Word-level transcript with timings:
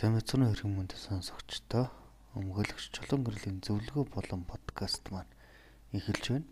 Сайн 0.00 0.16
мэцэн 0.16 0.48
хэрэг 0.48 0.64
мөнд 0.64 0.96
сонсогчдоо 0.96 1.92
өмгөөлөгч 2.32 2.88
чулуун 2.88 3.20
гэрлийн 3.20 3.60
зөвлөгөө 3.60 4.08
болон 4.08 4.48
подкаст 4.48 5.04
маань 5.12 5.28
эхэлж 5.92 6.24
байна. 6.32 6.48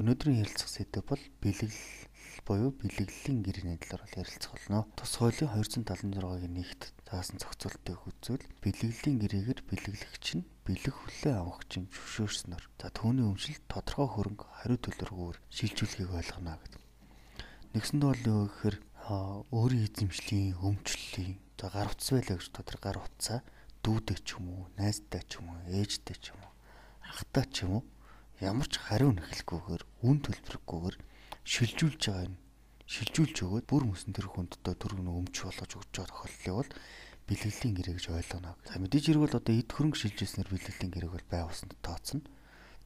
Өнөөдрийн 0.00 0.40
ярилцах 0.40 0.72
сэдэв 0.72 1.04
бол 1.04 1.20
бэлэглэл 1.44 2.08
буюу 2.48 2.72
бэлэглэлийн 2.80 3.44
гэрээний 3.44 3.76
талаар 3.84 4.24
ярилцах 4.24 4.56
болно. 4.56 4.88
Тус 4.96 5.12
хуулийн 5.12 5.52
276-гийн 5.60 6.54
нэгт 6.56 6.82
заасан 7.04 7.36
зохицуултыг 7.36 8.00
үзвэл 8.00 8.48
бэлэглэлийн 8.64 9.18
гэрээгээр 9.28 9.60
бэлэглэгч 9.68 10.26
нь 10.40 10.48
бэлэг 10.64 10.96
хүлээ 10.96 11.36
авахч 11.36 11.84
нь 11.84 11.90
зөвшөөрснөөр 11.92 12.64
за 12.80 12.88
түүний 12.96 13.28
өмчлөлт 13.28 13.64
тодорхой 13.68 14.08
хөрөнгө 14.08 14.46
хариу 14.56 14.80
төлбөргөөр 14.80 15.36
шилжүүлэхийг 15.52 16.16
ойлгоно 16.16 16.56
гэдэг. 16.56 16.80
Нэгсэнд 17.76 18.02
бол 18.08 18.24
юу 18.24 18.48
гэхээр 18.48 18.76
өөрийн 19.10 19.90
эзэмшлийн 19.90 20.54
өмчлөлийн 20.62 21.42
за 21.58 21.66
гар 21.74 21.90
утас 21.90 22.10
байлаа 22.14 22.36
гэж 22.38 22.48
тодор 22.54 22.78
гар 22.78 22.98
утсаа 23.02 23.40
дүүдээ 23.82 24.18
ч 24.22 24.38
юм 24.38 24.46
уу, 24.54 24.64
найзтай 24.78 25.22
ч 25.26 25.42
юм 25.42 25.50
уу, 25.50 25.58
ээжтэй 25.66 26.16
ч 26.22 26.30
юм 26.30 26.40
уу, 26.40 26.52
ахтай 27.10 27.46
ч 27.50 27.66
юм 27.66 27.82
уу 27.82 27.84
ямар 28.40 28.68
ч 28.72 28.80
хариу 28.80 29.12
нэхэлгүйгээр 29.12 29.82
үн 30.06 30.16
төлбөргүйгээр 30.24 30.96
шилжүүлж 31.44 32.02
байгаа 32.08 32.32
нь 32.32 32.40
шилжүүлж 32.88 33.36
өгөөд 33.44 33.66
бүр 33.68 33.84
мөсөн 33.84 34.16
тэр 34.16 34.32
хүндтэй 34.32 34.74
төрөг 34.80 35.00
нь 35.04 35.12
өмч 35.12 35.36
болгож 35.44 35.72
өгч 35.76 35.92
байгаа 35.92 36.08
тохиолдлыг 36.08 36.56
бол 36.56 36.70
бэлгэлийн 37.28 37.74
гэрээ 37.76 37.94
гэж 38.00 38.06
ойлгоно. 38.16 38.56
За 38.64 38.80
мэдээж 38.80 39.04
хэрэг 39.12 39.22
бол 39.28 39.38
одоо 39.38 39.54
эд 39.54 39.70
хөрөнгө 39.70 40.00
шилжүүлснээр 40.00 40.48
бэлгэлийн 40.50 40.90
гэрээг 40.90 41.12
бол 41.14 41.26
байгуулсан 41.30 41.68
тооцно. 41.84 42.24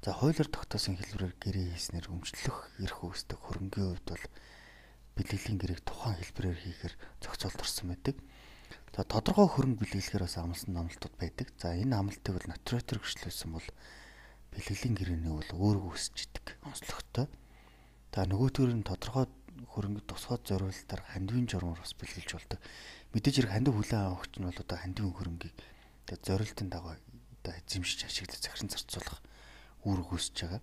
За 0.02 0.10
хуулиар 0.12 0.48
тогтоосон 0.50 0.98
хэлбэрээр 0.98 1.34
гэрээ 1.38 1.66
хийснээр 1.72 2.06
өмчлөх 2.10 2.58
эрх 2.82 2.98
үүсдэг 3.00 3.38
хөрөнгөний 3.41 3.88
хувьд 3.94 4.08
бол 4.10 4.24
бэлгэлийн 5.14 5.59
гэрээг 5.59 5.80
тухайн 5.86 6.18
хэлбэрээр 6.18 6.59
хийхээр 6.59 6.95
зохицуулт 7.22 7.60
орсон 7.62 7.86
байдаг. 7.95 8.16
За 8.95 9.02
тодорхой 9.02 9.47
хөрөнгө 9.50 9.86
бэлгэлэхээр 9.86 10.27
бас 10.27 10.36
амлсан 10.38 10.75
амлалтууд 10.75 11.14
байдаг. 11.19 11.48
За 11.58 11.75
энэ 11.75 11.94
амлалтыг 11.94 12.34
бол 12.34 12.50
нотариатор 12.50 12.98
гэрчлүүлсэн 13.02 13.50
бол 13.55 13.69
бэлгэлийн 14.55 14.94
гэрээний 14.94 15.34
бол 15.34 15.50
өөрөө 15.55 15.94
үсэж 15.94 16.30
идэг 16.30 16.47
онцлогтой. 16.62 17.27
За 18.14 18.22
нөгөө 18.27 18.50
төр 18.55 18.70
нь 18.75 18.86
тодорхой 18.86 19.27
хөрөнгө 19.75 20.06
тусгай 20.06 20.38
зориулалтаар 20.47 21.03
хандивын 21.11 21.50
журмаар 21.50 21.83
бас 21.83 21.94
бэлгэлж 21.98 22.31
болдог. 22.34 22.60
Мэдээж 23.10 23.34
хэрэг 23.42 23.53
хандив 23.55 23.75
хүлээн 23.75 24.06
авахч 24.06 24.33
нь 24.38 24.47
бол 24.47 24.62
одоо 24.62 24.78
хандивын 24.78 25.14
хөрөнгийг 25.14 25.55
одоо 26.06 26.19
зориултын 26.22 26.69
дагуу 26.70 26.94
одоо 26.94 27.53
эзэмшиж 27.58 28.06
ашиглаж 28.06 28.38
захиран 28.38 28.70
зарцуулах 28.70 29.19
үүрэг 29.83 30.08
үүсэж 30.14 30.36
байгаа. 30.47 30.62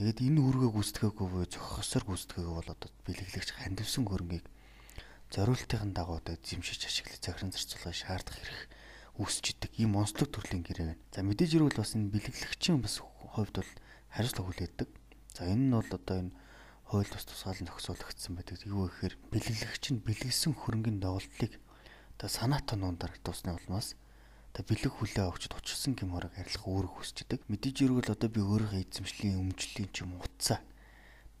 Тэгээд 0.00 0.32
энэ 0.32 0.40
үүргээ 0.40 0.70
гүйцэтгэгээгүй 0.72 1.28
буюу 1.28 1.44
зохисоор 1.44 2.04
гүйцэтгэгээгүй 2.08 2.56
бол 2.56 2.72
одоо 2.72 2.88
бэлэглэгч 3.04 3.50
хандивсан 3.52 4.08
хөрөнгийг 4.08 4.48
зориултын 5.28 5.92
дагуу 5.92 6.24
одоо 6.24 6.40
эзэмшиж 6.40 6.88
ашиглаж 6.88 7.20
захиран 7.20 7.52
зарцуулахыг 7.52 8.00
шаардах 8.00 8.32
хэрэг 8.32 8.64
үүсэж 9.20 9.44
идэг 9.60 9.72
ийм 9.76 10.00
онцлог 10.00 10.32
төрлийн 10.32 10.64
гэрээ 10.64 10.96
байна. 10.96 11.04
За 11.12 11.20
мэдээж 11.20 11.52
хэрэг 11.52 11.76
бас 11.76 11.92
энэ 11.92 12.16
бэлэглэгчийн 12.16 12.80
бас 12.80 12.96
хувьд 13.04 13.60
бол 13.60 13.72
хариуцлага 14.08 14.48
хүлээдэг. 14.48 14.88
За 15.36 15.42
энэ 15.44 15.68
нь 15.68 15.76
бол 15.76 15.92
одоо 15.92 16.16
энэ 16.16 16.32
хууль 16.88 17.12
бус 17.12 17.24
тусгаалan 17.28 17.68
зохицуулагдсан 17.68 18.32
байдаг. 18.40 18.56
Юу 18.64 18.88
гэхээр 18.88 19.14
бэлэглэгч 19.28 19.84
нь 19.92 20.00
бэлгэлсэн 20.00 20.56
хөрөнгөний 20.56 21.04
доголдлыг 21.04 21.52
одоо 22.16 22.28
санаа 22.32 22.64
тонон 22.64 22.96
дарагдуулсны 22.96 23.52
улмаас 23.52 24.00
одоо 24.50 24.66
бэлэг 24.66 24.90
хүлээ 24.98 25.24
авахчд 25.30 25.54
учирсан 25.54 25.94
гэм 25.94 26.10
хорог 26.10 26.34
арилах 26.34 26.66
үүрэг 26.66 26.92
хүсчихдээ 26.98 27.38
мэдээж 27.46 27.76
эргэл 27.86 28.14
одоо 28.18 28.28
би 28.34 28.42
өөрийнхөө 28.42 28.82
эзэмшлийн 28.82 29.38
өмжлийн 29.38 29.88
ч 29.94 30.02
юм 30.02 30.18
утсаа 30.18 30.58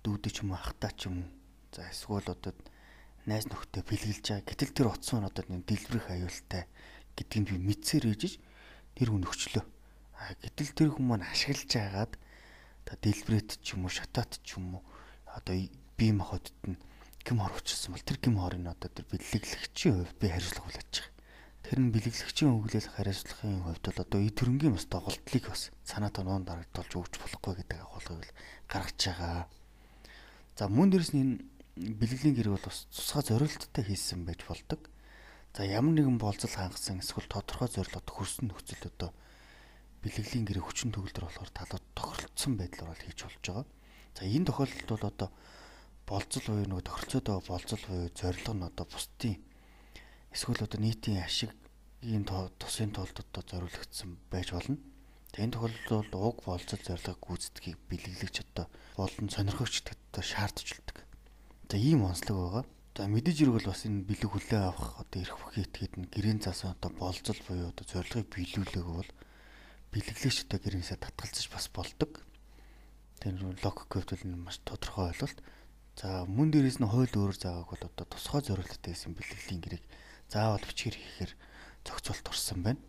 дүүдэ 0.06 0.30
ч 0.30 0.46
юм 0.46 0.54
ахтаа 0.54 0.94
ч 0.94 1.10
юм 1.10 1.26
за 1.74 1.90
эсвэл 1.90 2.30
одоо 2.30 2.54
найз 3.26 3.50
нөхдөд 3.50 3.82
бэлгэлж 3.82 4.24
байгаа. 4.30 4.46
Гэтэл 4.46 4.74
тэр 4.78 4.86
утас 4.94 5.10
маань 5.10 5.26
одоо 5.26 5.42
нэг 5.50 5.66
дэлбэрэх 5.66 6.06
аюултай 6.06 6.70
гэдгийг 7.18 7.46
би 7.50 7.56
мэдсээр 7.58 8.04
ээжж 8.14 8.38
тэр 8.94 9.08
хүн 9.10 9.26
өгчлөө. 9.26 9.64
А 10.14 10.30
гэтэл 10.38 10.70
тэр 10.78 10.88
хүн 10.94 11.06
маань 11.10 11.26
ашиглаж 11.26 11.66
байгаад 11.66 12.14
одоо 12.14 12.96
дэлбэрэт 13.02 13.58
ч 13.58 13.74
юм 13.74 13.90
уу 13.90 13.92
шатаат 13.92 14.38
ч 14.46 14.54
юм 14.54 14.78
уу 14.78 14.82
одоо 15.26 15.58
бие 15.98 16.14
махбодд 16.14 16.54
нь 16.62 16.78
гим 17.26 17.42
хор 17.42 17.58
учирсан 17.58 17.90
бол 17.90 18.06
тэр 18.06 18.22
гим 18.22 18.38
хорыг 18.38 18.70
одоо 18.70 18.86
тэр 18.86 19.04
бэлэглэгчийн 19.10 19.98
хувьд 19.98 20.16
би 20.22 20.26
хариуцлага 20.30 20.70
хүлээж 20.70 20.94
байгаа 20.94 21.19
Тэр 21.64 21.78
нь 21.84 21.92
бэлэглэгчийн 21.92 22.56
өвлөл 22.56 22.88
хариуцлагын 22.96 23.62
хувьд 23.64 23.84
бол 23.84 24.00
одоо 24.00 24.20
эд 24.24 24.36
хөрөнгийн 24.40 24.74
бас 24.74 24.86
доголдлыг 24.88 25.44
бас 25.44 25.62
санаа 25.84 26.10
тоноонд 26.10 26.48
дарагдуулж 26.48 26.92
өгч 26.96 27.14
болохгүй 27.20 27.52
гэдэг 27.60 27.78
агуулгыг 27.84 28.32
гаргаж 28.66 28.96
байгаа. 28.96 29.44
За 30.56 30.64
мөн 30.72 30.88
дэрэс 30.90 31.12
нь 31.12 31.20
энэ 31.20 31.34
бэлгэлийн 32.00 32.36
гэр 32.36 32.48
бол 32.56 32.64
бас 32.64 32.88
тусгай 32.88 33.24
зорилттой 33.28 33.84
хийсэн 33.84 34.24
байж 34.24 34.40
болдог. 34.48 34.80
За 35.52 35.62
ямар 35.68 35.94
нэгэн 35.94 36.18
болцол 36.18 36.50
хангасан 36.50 37.04
эсвэл 37.04 37.28
тодорхой 37.28 37.68
зорилгод 37.68 38.08
хүрсэн 38.08 38.48
нөхцөл 38.48 38.88
одоо 38.88 39.10
бэлгэлийн 40.02 40.48
гэрээ 40.48 40.64
хүчин 40.64 40.90
төгөлдөр 40.96 41.24
болохоор 41.28 41.50
талууд 41.52 41.84
тохиролцсон 41.92 42.52
байдлаар 42.56 42.90
бол 42.96 43.04
хийж 43.04 43.20
болж 43.20 43.44
байгаа. 43.44 43.66
За 44.16 44.22
энэ 44.24 44.48
тохиолдолд 44.48 44.90
бол 44.90 45.06
одоо 45.12 45.28
болцол 46.08 46.44
буюу 46.48 46.68
нөгөө 46.72 46.86
тохиролцоод 46.88 47.26
байгаа 47.28 47.48
болцол 47.52 47.82
буюу 47.84 48.08
зорилго 48.16 48.52
нь 48.56 48.68
одоо 48.68 48.86
бусдын 48.88 49.34
эсвэл 50.34 50.62
одоо 50.64 50.80
нийтийн 50.80 51.22
ашигын 51.26 52.24
тусын 52.58 52.90
тулд 52.94 53.16
одоо 53.18 53.42
зориулагдсан 53.50 54.16
байж 54.30 54.54
болно. 54.54 54.78
Энэ 55.38 55.54
тохиолдолд 55.54 56.10
бол 56.10 56.26
уг 56.30 56.38
болцол 56.46 56.82
зорилгыг 56.82 57.18
гүйцэтгийг 57.22 57.78
бэлэглэгч 57.90 58.36
одоо 58.46 58.66
болон 58.98 59.28
сонирхогч 59.30 59.82
одоо 59.86 60.22
шаардж 60.22 60.74
үлдэг. 60.74 60.98
За 61.70 61.76
ийм 61.78 62.02
онцлог 62.02 62.36
байгаа. 62.38 62.64
За 62.98 63.06
мэдээж 63.06 63.38
хэрэг 63.38 63.54
бол 63.54 63.70
бас 63.70 63.86
энэ 63.86 64.06
бэлэг 64.10 64.30
хүлээ 64.30 64.62
авах 64.66 64.98
одоо 64.98 65.18
эрх 65.22 65.36
бүхий 65.38 65.62
этгээд 65.62 65.94
нь 65.98 66.10
гэрийн 66.10 66.42
заасан 66.42 66.74
одоо 66.74 66.90
болцол 66.98 67.40
буюу 67.46 67.70
одоо 67.70 67.86
зорилгыг 67.86 68.26
биелүүлээг 68.26 68.88
бол 68.90 69.10
бэлэглэгч 69.94 70.38
одоо 70.50 70.58
гэрээсээ 70.58 70.98
татгалзаж 70.98 71.46
бас 71.54 71.66
болдог. 71.70 72.10
Тэр 73.22 73.38
логик 73.38 73.86
хувьд 73.86 74.10
бол 74.10 74.50
маш 74.50 74.58
тодорхой 74.66 75.14
ойлголт. 75.14 75.38
За 75.94 76.26
мөн 76.26 76.50
дээрээс 76.50 76.82
нь 76.82 76.90
хууль 76.90 77.14
өөрөөр 77.14 77.38
заагааг 77.38 77.70
бол 77.70 77.86
одоо 77.86 78.06
тусгай 78.10 78.42
зорилттой 78.42 78.90
гэсэн 78.98 79.14
бэлгэлийн 79.14 79.62
гэрээг 79.62 79.84
заавал 80.32 80.64
бичгээр 80.64 80.96
хийхээр 80.96 81.32
зохицуулт 81.84 82.26
орсон 82.30 82.62
байна. 82.62 82.80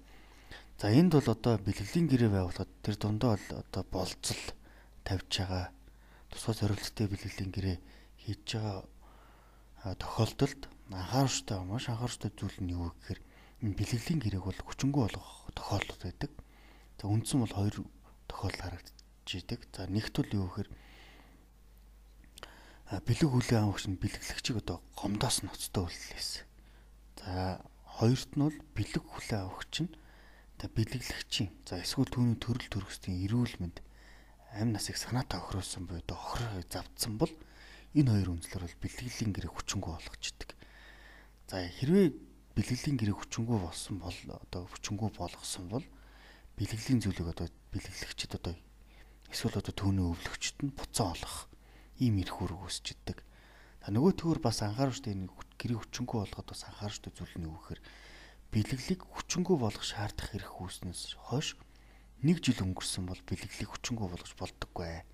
За 0.80 0.90
энд 0.90 1.14
бол 1.14 1.28
одоо 1.28 1.58
бэлгэлийн 1.58 2.08
гэрээ 2.10 2.30
байгуулахад 2.30 2.72
тэр 2.86 2.96
дундаа 2.98 3.38
бол 3.38 3.48
одоо 3.62 3.84
болцол 3.90 4.42
тавьж 5.06 5.30
байгаа 5.42 5.66
тусгай 6.30 6.56
зорилттой 6.56 7.08
бэлгэлийн 7.10 7.52
гэрээ 7.54 7.78
хийж 8.24 8.46
байгаа 8.58 9.98
тохиолдолд 9.98 10.62
анхааруулжтай 10.90 11.58
маш 11.66 11.86
анхааруулжтай 11.90 12.32
зүйл 12.38 12.58
нь 12.62 12.74
юу 12.78 12.94
гэхээр 12.94 13.20
энэ 13.66 13.78
бэлгэлийн 13.78 14.20
гэрээг 14.22 14.46
бол 14.46 14.62
хүчингү 14.66 15.00
болгох 15.02 15.50
тохиолдол 15.58 16.02
байдаг. 16.02 16.32
За 16.98 17.06
үндсэн 17.10 17.40
бол 17.42 17.54
хоёр 17.58 17.76
тохиолдол 18.30 18.62
харагдаж 18.62 19.30
идэг. 19.30 19.60
За 19.74 19.86
нэгт 19.86 20.16
бол 20.18 20.32
юу 20.34 20.48
гэхээр 20.50 20.70
бэлэг 23.08 23.30
хүлээ 23.32 23.60
авахч 23.64 23.86
нь 23.88 24.02
бэлгэлэгчийг 24.02 24.58
одоо 24.62 24.84
гомдоос 25.00 25.48
ноцтой 25.48 25.88
үллээсэн. 25.88 26.51
За 27.26 27.62
хоёрт 27.86 28.34
нь 28.34 28.42
бол 28.42 28.58
бэлэг 28.74 29.04
хүлээ 29.06 29.40
авахч 29.46 29.86
нь 29.86 29.94
за 30.58 30.66
бэлэглэгчийн 30.74 31.50
за 31.66 31.82
эсвэл 31.86 32.10
түүний 32.10 32.38
төрөл 32.42 32.70
төрөсдийн 32.70 33.22
эрүүл 33.30 33.56
мэнд 33.62 33.78
амь 34.58 34.74
насыг 34.74 34.98
санаатай 34.98 35.38
охируулсан 35.38 35.86
буюу 35.86 36.02
охирыг 36.10 36.66
завдсан 36.66 37.22
бол 37.22 37.34
энэ 37.94 38.10
хоёр 38.10 38.30
үндслэр 38.34 38.64
бол 38.66 38.82
бэлгэлийн 38.82 39.32
гэрээ 39.38 39.52
хүчингү 39.54 39.90
болгочдөг. 39.94 40.50
За 41.46 41.62
хэрвээ 41.62 42.08
бэлгэлийн 42.58 42.98
гэрээ 42.98 43.16
хүчингү 43.16 43.56
болсон 43.60 43.96
бол 44.02 44.18
одоо 44.28 44.66
хүчингү 44.72 45.14
болгосон 45.16 45.66
бол 45.70 45.86
бэлгэлийн 46.58 47.00
зүйлийг 47.06 47.38
одоо 47.38 47.48
бэлэглэгчд 47.72 48.32
одоо 48.40 48.56
эсвэл 49.32 49.60
одоо 49.62 49.74
түүний 49.76 50.06
өвлөгчд 50.10 50.58
нь 50.66 50.76
буцаа 50.76 51.16
олох 51.16 51.48
ийм 52.02 52.20
эрх 52.20 52.36
үүрэг 52.44 52.60
үүсчихдээ. 52.66 53.18
За 53.86 53.88
нөгөө 53.94 54.14
төгөр 54.20 54.40
бас 54.44 54.60
анхааруулж 54.66 55.06
тэ 55.06 55.16
нэг 55.16 55.32
гэрээ 55.62 55.78
хүчингү 55.78 56.16
болгоод 56.26 56.48
бас 56.50 56.66
анхаарч 56.66 57.06
зүйл 57.14 57.36
нь 57.38 57.46
юу 57.46 57.56
гэхээр 57.62 57.82
бэлэглийг 58.50 59.02
хүчингү 59.06 59.54
болгох 59.62 59.86
шаардах 59.86 60.34
хэрэг 60.34 60.50
үүснээс 60.58 61.22
хойш 61.30 61.56
нэг 62.26 62.42
жил 62.42 62.66
өнгөрсөн 62.66 63.06
бол 63.06 63.22
бэлэглийг 63.30 63.70
хүчингү 63.70 64.10
болгож 64.10 64.34
болдоггүй. 64.36 65.06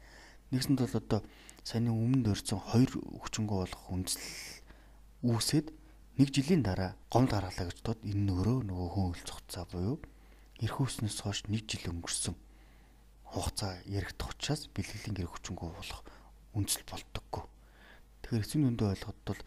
Нэгсэнд 0.52 0.80
бол 0.80 0.96
одоо 0.96 1.20
саяны 1.68 1.92
өмнөд 1.92 2.32
өрцөн 2.32 2.60
хоёр 2.64 2.92
хүчингү 2.96 3.54
болгох 3.60 3.86
үндсэл 3.92 4.24
үүсээд 5.28 5.68
нэг 6.18 6.28
жилийн 6.32 6.64
дараа 6.64 6.96
гомд 7.12 7.32
гаргалаа 7.36 7.68
гэж 7.68 7.80
бод 7.84 8.00
энэ 8.08 8.24
нөрөө 8.32 8.58
нөгөө 8.72 8.90
хүн 8.96 9.12
өл 9.12 9.24
цуцаа 9.28 9.68
буюу 9.68 10.00
эрх 10.64 10.78
үүснээс 10.82 11.22
хойш 11.22 11.46
нэг 11.52 11.68
жил 11.70 11.92
өнгөрсөн 11.92 12.36
хугацаа 13.28 13.84
яригдах 13.86 14.32
учраас 14.34 14.72
бэлгэлийн 14.72 15.14
гэр 15.14 15.30
хүчингү 15.30 15.68
болох 15.68 16.02
үндсэл 16.56 16.88
болдоггүй. 16.88 17.44
Тэгэхээр 18.24 18.44
эцсийн 18.44 18.64
дүндээ 18.66 18.88
ойлгоход 18.88 19.20
бол 19.28 19.42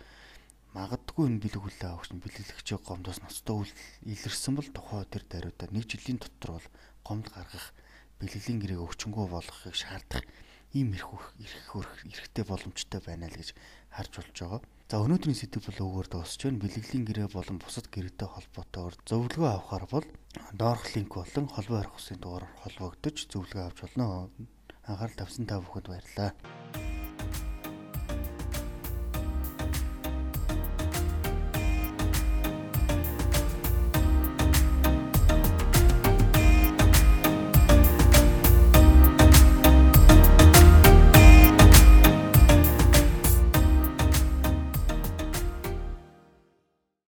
магадгүй 0.76 1.24
энэ 1.26 1.42
бэлэг 1.42 1.62
хүлээ 1.62 1.90
авахч 1.90 2.10
нь 2.14 2.22
бэлгэлэгчээ 2.22 2.78
гомдоос 2.86 3.18
ноцтой 3.22 3.56
үйл 3.66 3.72
илэрсэн 4.06 4.54
бол 4.54 4.68
тухай 4.70 5.02
тэр 5.10 5.24
даруйдаа 5.26 5.68
нэг 5.74 5.84
жилийн 5.90 6.18
дотор 6.22 6.50
бол 6.58 6.68
гомд 7.02 7.26
гаргах 7.34 7.74
бэлгэлийн 8.22 8.58
гэрээг 8.62 8.84
өвчнгөө 8.86 9.26
болгохыг 9.34 9.74
шаардах 9.74 10.24
ийм 10.70 10.94
эрх 10.94 11.10
эрх 11.42 11.90
эрхтэй 12.06 12.44
боломжтой 12.46 13.00
байна 13.02 13.26
л 13.26 13.34
гэж 13.34 13.50
харж 13.90 14.12
болж 14.14 14.36
байгаа. 14.38 14.62
За 14.90 15.02
өнөөдрийн 15.02 15.38
сэдэв 15.38 15.62
бол 15.66 15.80
өгөр 15.86 16.06
дуусч 16.10 16.40
байна. 16.46 16.62
Бэлгэлийн 16.62 17.04
гэрээ 17.06 17.28
болон 17.34 17.58
бусад 17.58 17.86
гэрээтэй 17.90 18.28
холбоотойгоор 18.30 18.94
зөвлөгөө 19.06 19.50
авахар 19.50 19.84
бол 19.90 20.06
доорх 20.54 20.86
линк 20.94 21.14
болон 21.14 21.46
холбоо 21.50 21.78
харих 21.78 21.94
хүслийн 21.94 22.20
дугаар 22.22 22.46
холбогдож 22.62 23.16
зөвлөгөө 23.30 23.64
авч 23.66 23.78
болно. 23.82 24.30
Анхаарал 24.86 25.18
тавьсан 25.18 25.46
та 25.46 25.62
бүхэнд 25.62 25.86
баярлалаа. 25.90 26.30